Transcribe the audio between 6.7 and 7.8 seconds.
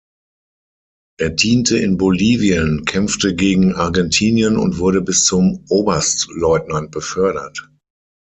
befördert.